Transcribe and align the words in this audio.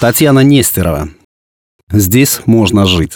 Татьяна 0.00 0.40
Нестерова. 0.40 1.08
Здесь 1.90 2.40
можно 2.46 2.84
жить. 2.84 3.12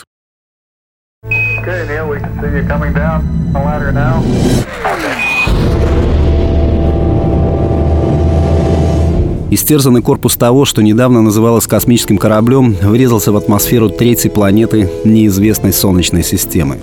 Истерзанный 9.51 10.03
корпус 10.03 10.37
того, 10.37 10.65
что 10.65 10.83
недавно 10.83 11.21
называлось 11.21 11.67
космическим 11.67 12.17
кораблем, 12.17 12.75
врезался 12.75 13.33
в 13.33 13.37
атмосферу 13.37 13.91
третьей 13.91 14.31
планеты 14.31 14.89
неизвестной 15.05 15.73
Солнечной 15.73 16.23
системы. 16.23 16.79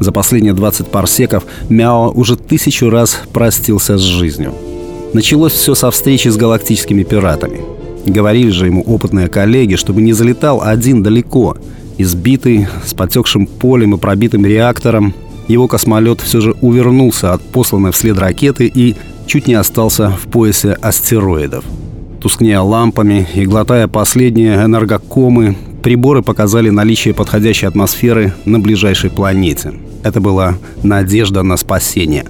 За 0.00 0.10
последние 0.12 0.54
20 0.54 0.88
парсеков 0.88 1.44
Мяо 1.68 2.08
уже 2.08 2.36
тысячу 2.36 2.90
раз 2.90 3.22
простился 3.32 3.96
с 3.96 4.00
жизнью. 4.00 4.54
Началось 5.12 5.52
все 5.52 5.74
со 5.74 5.90
встречи 5.90 6.28
с 6.28 6.36
галактическими 6.36 7.04
пиратами. 7.04 7.79
Говорили 8.06 8.50
же 8.50 8.66
ему 8.66 8.82
опытные 8.82 9.28
коллеги, 9.28 9.76
чтобы 9.76 10.02
не 10.02 10.12
залетал 10.12 10.62
один 10.62 11.02
далеко. 11.02 11.56
Избитый, 11.98 12.66
с 12.84 12.94
потекшим 12.94 13.46
полем 13.46 13.94
и 13.94 13.98
пробитым 13.98 14.46
реактором, 14.46 15.14
его 15.48 15.68
космолет 15.68 16.20
все 16.20 16.40
же 16.40 16.54
увернулся 16.60 17.32
от 17.32 17.42
посланной 17.42 17.92
вслед 17.92 18.18
ракеты 18.18 18.70
и 18.72 18.96
чуть 19.26 19.46
не 19.48 19.54
остался 19.54 20.10
в 20.10 20.28
поясе 20.28 20.72
астероидов– 20.72 21.64
Тускнея 22.20 22.60
лампами 22.60 23.26
и 23.34 23.46
глотая 23.46 23.88
последние 23.88 24.62
энергокомы, 24.62 25.56
приборы 25.82 26.20
показали 26.22 26.68
наличие 26.68 27.14
подходящей 27.14 27.66
атмосферы 27.66 28.34
на 28.44 28.60
ближайшей 28.60 29.08
планете. 29.08 29.72
Это 30.04 30.20
была 30.20 30.56
надежда 30.82 31.42
на 31.42 31.56
спасение. 31.56 32.26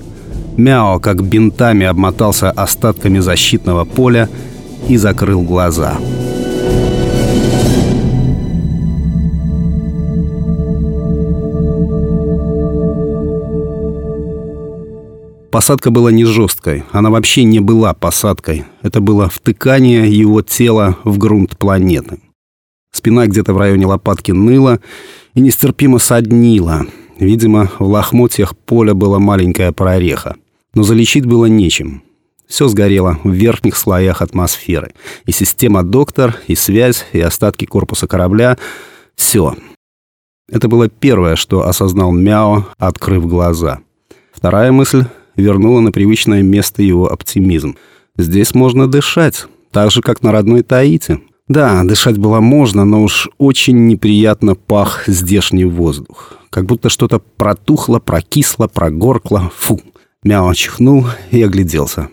Мяо 0.57 1.01
как 1.01 1.25
бинтами 1.25 1.87
обмотался 1.87 2.53
остатками 2.53 3.19
защитного 3.19 3.85
поля 3.85 4.29
и 4.89 4.97
закрыл 4.97 5.43
глаза. 5.43 5.99
Посадка 15.51 15.91
была 15.91 16.13
не 16.13 16.25
жесткой, 16.25 16.85
она 16.93 17.11
вообще 17.11 17.43
не 17.43 17.59
была 17.59 17.93
посадкой. 17.93 18.65
Это 18.83 19.01
было 19.01 19.29
втыкание 19.29 20.09
его 20.09 20.43
тела 20.43 20.97
в 21.03 21.19
грунт 21.19 21.59
планеты. 21.59 22.21
Спина 22.93 23.27
где-то 23.27 23.53
в 23.53 23.59
районе 23.59 23.87
лопатки 23.87 24.31
ныла 24.31 24.81
и 25.35 25.41
нестерпимо 25.41 25.99
соднила. 25.99 26.87
Видимо, 27.19 27.71
в 27.79 27.87
лохмотьях 27.87 28.57
поля 28.57 28.95
была 28.95 29.19
маленькая 29.19 29.73
прореха. 29.73 30.37
Но 30.75 30.85
залечить 30.85 31.27
было 31.27 31.47
нечем. 31.47 32.03
Все 32.51 32.67
сгорело 32.67 33.21
в 33.23 33.31
верхних 33.31 33.77
слоях 33.77 34.23
атмосферы. 34.23 34.93
И 35.25 35.31
система 35.31 35.85
«Доктор», 35.85 36.37
и 36.49 36.57
связь, 36.57 37.07
и 37.13 37.21
остатки 37.21 37.65
корпуса 37.65 38.09
корабля. 38.09 38.59
Все. 39.15 39.55
Это 40.51 40.67
было 40.67 40.89
первое, 40.89 41.37
что 41.37 41.69
осознал 41.69 42.11
Мяо, 42.11 42.67
открыв 42.77 43.25
глаза. 43.29 43.79
Вторая 44.33 44.73
мысль 44.73 45.05
вернула 45.37 45.79
на 45.79 45.93
привычное 45.93 46.43
место 46.43 46.83
его 46.83 47.11
оптимизм. 47.11 47.77
Здесь 48.17 48.53
можно 48.53 48.89
дышать, 48.89 49.47
так 49.71 49.93
же, 49.93 50.03
как 50.03 50.23
на 50.23 50.33
родной 50.33 50.65
Таити. 50.65 51.21
Да, 51.47 51.85
дышать 51.85 52.19
было 52.19 52.41
можно, 52.41 52.85
но 52.85 53.05
уж 53.05 53.29
очень 53.39 53.87
неприятно 53.87 54.57
пах 54.57 55.05
здешний 55.07 55.65
воздух. 55.65 56.35
Как 56.51 56.67
будто 56.67 56.89
что-то 56.89 57.21
протухло, 57.21 58.01
прокисло, 58.01 58.67
прогоркло. 58.67 59.53
Фу. 59.57 59.81
Мяу 60.25 60.53
чихнул 60.53 61.07
и 61.31 61.41
огляделся. 61.43 62.09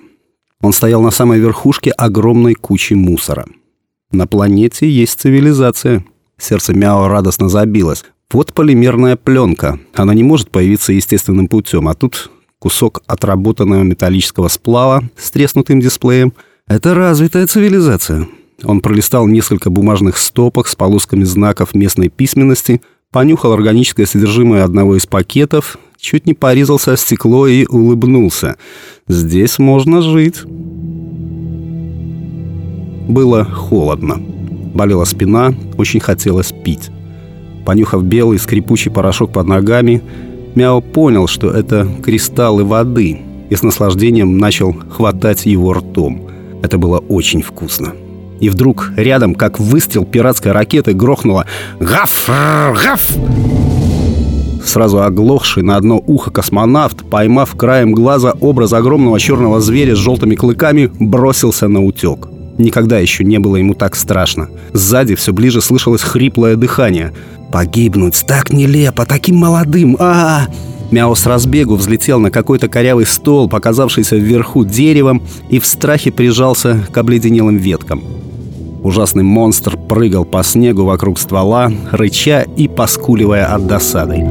Он 0.61 0.73
стоял 0.73 1.02
на 1.02 1.11
самой 1.11 1.39
верхушке 1.39 1.91
огромной 1.91 2.55
кучи 2.55 2.94
мусора. 2.94 3.45
На 4.11 4.25
планете 4.25 4.89
есть 4.89 5.19
цивилизация. 5.19 6.05
Сердце 6.38 6.73
Мяо 6.73 7.08
радостно 7.08 7.49
забилось. 7.49 8.03
Вот 8.31 8.53
полимерная 8.53 9.16
пленка. 9.16 9.80
Она 9.94 10.14
не 10.14 10.23
может 10.23 10.49
появиться 10.49 10.94
естественным 10.94 11.47
путем, 11.47 11.88
а 11.88 11.94
тут 11.94 12.32
кусок 12.59 13.04
отработанного 13.08 13.83
металлического 13.83 14.48
сплава 14.48 15.04
с 15.15 15.32
треснутым 15.32 15.80
дисплеем. 15.80 16.33
Это 16.67 16.93
развитая 16.93 17.48
цивилизация. 17.48 18.27
Он 18.64 18.82
пролистал 18.82 19.27
несколько 19.27 19.70
бумажных 19.70 20.17
стопок 20.17 20.67
с 20.67 20.76
полосками 20.76 21.23
знаков 21.23 21.76
местной 21.76 22.09
письменности, 22.09 22.82
понюхал 23.11 23.53
органическое 23.53 24.05
содержимое 24.05 24.64
одного 24.64 24.98
из 24.98 25.05
пакетов, 25.05 25.77
чуть 25.98 26.26
не 26.26 26.33
порезался 26.33 26.93
о 26.93 26.98
стекло 26.98 27.48
и 27.48 27.65
улыбнулся. 27.67 28.58
«Здесь 29.08 29.60
можно 29.60 30.02
жить». 30.02 30.44
Было 33.08 33.45
холодно. 33.45 34.18
Болела 34.73 35.06
спина, 35.06 35.54
очень 35.78 36.00
хотелось 36.00 36.52
пить. 36.52 36.90
Понюхав 37.66 38.04
белый 38.04 38.38
скрипучий 38.38 38.92
порошок 38.92 39.32
под 39.32 39.48
ногами, 39.48 40.02
Мяо 40.58 40.82
понял, 40.82 41.28
что 41.28 41.52
это 41.52 41.88
кристаллы 42.04 42.64
воды, 42.64 43.22
и 43.50 43.56
с 43.56 43.62
наслаждением 43.62 44.40
начал 44.40 44.73
хватать 44.90 45.45
его 45.45 45.72
ртом. 45.74 46.30
Это 46.64 46.80
было 46.80 46.98
очень 46.98 47.44
вкусно. 47.44 47.94
И 48.39 48.50
вдруг 48.50 48.92
рядом, 48.98 49.36
как 49.36 49.60
выстрел 49.60 50.04
пиратской 50.04 50.54
ракеты, 50.54 50.94
грохнуло 50.94 51.45
«Гаф! 51.80 52.28
Гаф!» 52.28 53.16
Сразу 54.67 55.02
оглохший 55.02 55.64
на 55.64 55.78
одно 55.78 55.98
ухо 56.05 56.30
космонавт, 56.30 57.10
поймав 57.10 57.55
краем 57.55 57.94
глаза 57.94 58.33
образ 58.39 58.73
огромного 58.73 59.20
черного 59.20 59.61
зверя 59.61 59.95
с 59.95 60.00
желтыми 60.00 60.36
клыками, 60.36 60.92
бросился 61.00 61.67
на 61.67 61.83
утек. 61.83 62.28
Никогда 62.58 63.00
еще 63.00 63.23
не 63.23 63.39
было 63.39 63.56
ему 63.56 63.73
так 63.73 63.95
страшно. 63.95 64.50
Сзади 64.73 65.16
все 65.16 65.32
ближе 65.32 65.61
слышалось 65.61 66.02
хриплое 66.02 66.56
дыхание– 66.56 67.14
Погибнуть 67.52 68.26
так 68.27 68.52
нелепо, 68.52 69.06
таким 69.06 69.38
молодым, 69.38 69.95
а, 70.00 70.04
-а, 70.04 70.50
-а 70.50 70.54
Мяу 70.92 71.16
с 71.16 71.26
разбегу 71.26 71.76
взлетел 71.76 72.20
на 72.20 72.32
какой-то 72.32 72.67
корявый 72.67 73.06
стол, 73.06 73.50
показавшийся 73.50 74.16
вверху 74.16 74.64
деревом, 74.64 75.22
и 75.50 75.60
в 75.60 75.66
страхе 75.66 76.11
прижался 76.11 76.86
к 76.92 76.98
обледенелым 76.98 77.58
веткам. 77.58 78.04
Ужасный 78.83 79.23
монстр 79.23 79.77
прыгал 79.77 80.23
по 80.23 80.44
снегу 80.44 80.86
вокруг 80.86 81.20
ствола, 81.20 81.72
рыча 81.92 82.45
и 82.56 82.67
поскуливая 82.67 83.54
от 83.54 83.67
досады. 83.67 84.26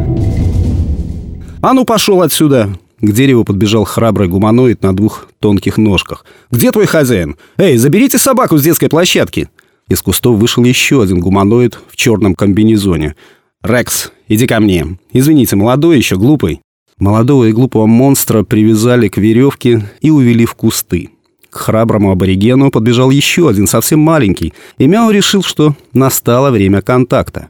«А 1.67 1.73
ну, 1.73 1.85
пошел 1.85 2.23
отсюда!» 2.23 2.71
К 3.01 3.11
дереву 3.11 3.43
подбежал 3.43 3.83
храбрый 3.83 4.29
гуманоид 4.29 4.85
на 4.85 4.95
двух 4.95 5.27
тонких 5.41 5.79
ножках. 5.79 6.25
«Где 6.53 6.71
твой 6.71 6.87
хозяин? 6.87 7.35
Эй, 7.57 7.77
заберите 7.77 8.19
собаку 8.19 8.57
с 8.57 8.63
детской 8.63 8.89
площадки!» 8.89 9.49
Из 9.89 10.01
кустов 10.01 10.37
вышел 10.37 10.63
еще 10.63 11.03
один 11.03 11.19
гуманоид 11.19 11.77
в 11.89 11.97
черном 11.97 12.37
комбинезоне. 12.37 13.17
«Рекс, 13.65 14.13
иди 14.29 14.47
ко 14.47 14.61
мне. 14.61 14.97
Извините, 15.13 15.57
молодой 15.57 15.97
еще, 15.97 16.15
глупый». 16.15 16.61
Молодого 16.99 17.47
и 17.47 17.53
глупого 17.53 17.87
монстра 17.87 18.45
привязали 18.45 19.09
к 19.09 19.17
веревке 19.17 19.91
и 20.01 20.11
увели 20.11 20.47
в 20.47 20.55
кусты. 20.55 21.11
К 21.51 21.57
храброму 21.57 22.13
аборигену 22.13 22.71
подбежал 22.71 23.11
еще 23.11 23.49
один, 23.49 23.67
совсем 23.67 23.99
маленький, 23.99 24.55
и 24.79 24.87
Мяу 24.87 25.11
решил, 25.11 25.43
что 25.43 25.75
настало 25.93 26.53
время 26.53 26.81
контакта. 26.81 27.49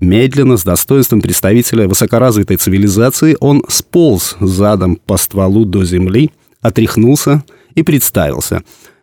Медленно, 0.00 0.56
с 0.56 0.64
достоинством 0.64 1.20
представителя 1.20 1.88
высокоразвитой 1.88 2.56
цивилизации, 2.56 3.36
он 3.40 3.62
сполз 3.68 4.36
задом 4.40 4.96
по 4.96 5.16
стволу 5.16 5.64
до 5.64 5.84
земли, 5.84 6.30
отряхнулся 6.60 7.44
и 7.74 7.82
представился. 7.82 8.62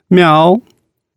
«Мяу, 0.09 0.63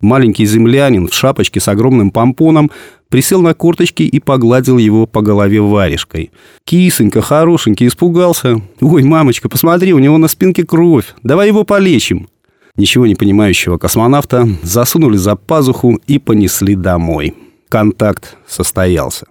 Маленький 0.04 0.44
землянин 0.44 1.08
в 1.08 1.14
шапочке 1.14 1.60
с 1.60 1.68
огромным 1.68 2.10
помпоном 2.10 2.70
присел 3.08 3.40
на 3.40 3.54
корточки 3.54 4.02
и 4.02 4.20
погладил 4.20 4.76
его 4.76 5.06
по 5.06 5.22
голове 5.22 5.62
варежкой. 5.62 6.30
Кисонька, 6.64 7.22
хорошенький, 7.22 7.86
испугался. 7.86 8.60
«Ой, 8.82 9.02
мамочка, 9.02 9.48
посмотри, 9.48 9.94
у 9.94 9.98
него 9.98 10.18
на 10.18 10.28
спинке 10.28 10.64
кровь. 10.64 11.14
Давай 11.22 11.48
его 11.48 11.64
полечим». 11.64 12.28
Ничего 12.76 13.06
не 13.06 13.14
понимающего 13.14 13.78
космонавта 13.78 14.46
засунули 14.62 15.16
за 15.16 15.36
пазуху 15.36 16.00
и 16.06 16.18
понесли 16.18 16.74
домой. 16.74 17.34
Контакт 17.70 18.36
состоялся. 18.46 19.26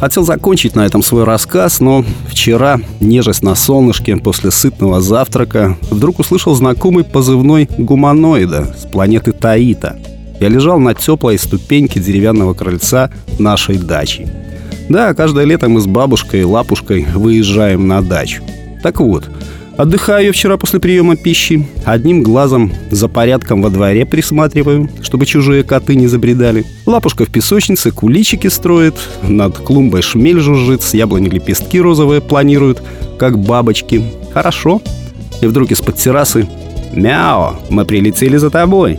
Хотел 0.00 0.24
закончить 0.24 0.76
на 0.76 0.86
этом 0.86 1.02
свой 1.02 1.24
рассказ, 1.24 1.80
но 1.80 2.04
вчера, 2.28 2.80
нежесть 3.00 3.42
на 3.42 3.56
солнышке 3.56 4.16
после 4.16 4.52
сытного 4.52 5.00
завтрака, 5.00 5.76
вдруг 5.90 6.20
услышал 6.20 6.54
знакомый 6.54 7.02
позывной 7.02 7.68
гуманоида 7.78 8.76
с 8.78 8.86
планеты 8.86 9.32
Таита. 9.32 9.98
Я 10.40 10.48
лежал 10.48 10.78
на 10.78 10.94
теплой 10.94 11.36
ступеньке 11.36 11.98
деревянного 11.98 12.54
крыльца 12.54 13.10
нашей 13.40 13.76
дачи. 13.76 14.28
Да, 14.88 15.14
каждое 15.14 15.44
лето 15.44 15.68
мы 15.68 15.80
с 15.80 15.86
бабушкой 15.86 16.40
и 16.40 16.44
лапушкой 16.44 17.04
выезжаем 17.14 17.88
на 17.88 18.00
дачу. 18.00 18.42
Так 18.84 19.00
вот, 19.00 19.28
Отдыхаю 19.78 20.26
я 20.26 20.32
вчера 20.32 20.56
после 20.56 20.80
приема 20.80 21.14
пищи. 21.14 21.64
Одним 21.84 22.24
глазом 22.24 22.72
за 22.90 23.06
порядком 23.06 23.62
во 23.62 23.70
дворе 23.70 24.04
присматриваю, 24.04 24.90
чтобы 25.02 25.24
чужие 25.24 25.62
коты 25.62 25.94
не 25.94 26.08
забредали. 26.08 26.64
Лапушка 26.84 27.24
в 27.24 27.30
песочнице 27.30 27.92
куличики 27.92 28.48
строит, 28.48 28.96
над 29.22 29.56
клумбой 29.58 30.02
шмель 30.02 30.40
жужжит, 30.40 30.82
с 30.82 30.94
яблони 30.94 31.28
лепестки 31.28 31.80
розовые 31.80 32.20
планируют, 32.20 32.82
как 33.20 33.38
бабочки. 33.38 34.02
Хорошо. 34.34 34.82
И 35.40 35.46
вдруг 35.46 35.70
из-под 35.70 35.94
террасы 35.94 36.48
«Мяу, 36.92 37.54
мы 37.70 37.84
прилетели 37.84 38.36
за 38.36 38.50
тобой». 38.50 38.98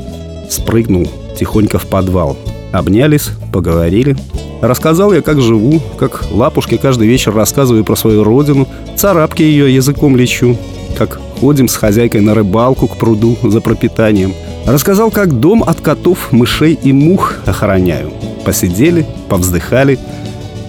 спрыгнул 0.50 1.12
тихонько 1.38 1.78
в 1.78 1.88
подвал. 1.88 2.38
Обнялись, 2.72 3.30
поговорили. 3.52 4.16
Рассказал 4.62 5.14
я, 5.14 5.22
как 5.22 5.42
живу, 5.42 5.82
как 5.98 6.26
лапушке 6.32 6.78
каждый 6.78 7.08
вечер 7.08 7.34
рассказываю 7.34 7.84
про 7.84 7.96
свою 7.96 8.24
родину, 8.24 8.68
царапки 8.96 9.42
ее 9.42 9.74
языком 9.74 10.16
лечу, 10.16 10.58
как 10.98 11.20
ходим 11.40 11.68
с 11.68 11.76
хозяйкой 11.76 12.22
на 12.22 12.34
рыбалку 12.36 12.88
к 12.88 12.98
пруду 12.98 13.38
за 13.42 13.62
пропитанием. 13.62 14.34
Рассказал, 14.66 15.10
как 15.10 15.40
дом 15.40 15.64
от 15.64 15.82
котов, 15.82 16.32
мышей 16.32 16.78
и 16.82 16.92
мух 16.92 17.36
охраняю. 17.46 18.12
Посидели, 18.46 19.06
повздыхали. 19.30 19.98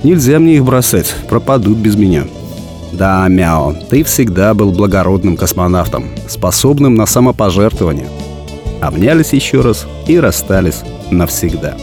Нельзя 0.02 0.38
мне 0.38 0.54
их 0.54 0.64
бросать, 0.64 1.14
пропадут 1.28 1.78
без 1.78 1.96
меня. 1.96 2.24
Да, 2.92 3.26
Мяо, 3.28 3.74
ты 3.88 4.02
всегда 4.04 4.54
был 4.54 4.72
благородным 4.72 5.36
космонавтом, 5.36 6.06
способным 6.28 6.94
на 6.94 7.06
самопожертвование. 7.06 8.06
Обнялись 8.80 9.32
еще 9.32 9.60
раз 9.60 9.86
и 10.06 10.18
расстались 10.18 10.82
навсегда. 11.10 11.76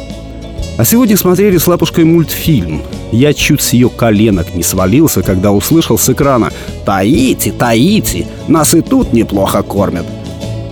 А 0.78 0.86
сегодня 0.86 1.18
смотрели 1.18 1.58
с 1.58 1.68
лапушкой 1.68 2.04
мультфильм. 2.04 2.82
Я 3.12 3.34
чуть 3.34 3.62
с 3.62 3.74
ее 3.74 3.90
коленок 3.90 4.54
не 4.54 4.64
свалился, 4.64 5.24
когда 5.24 5.52
услышал 5.52 5.98
с 5.98 6.08
экрана 6.10 6.52
«Таити, 6.86 7.52
Таити, 7.52 8.28
нас 8.48 8.76
и 8.76 8.82
тут 8.82 9.12
неплохо 9.12 9.64
кормят». 9.64 10.06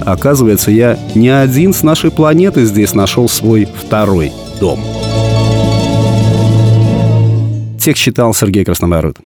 Оказывается, 0.01 0.69
я 0.69 0.99
не 1.15 1.29
один 1.29 1.73
с 1.73 1.81
нашей 1.81 2.11
планеты 2.11 2.65
здесь 2.65 2.93
нашел 2.93 3.27
свой 3.27 3.65
второй 3.65 4.31
дом. 4.59 4.79
Текст 7.79 8.03
читал 8.03 8.33
Сергей 8.33 8.63
Красномород. 8.63 9.17